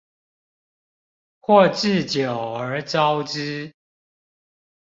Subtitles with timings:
[1.41, 3.71] 或置酒而招之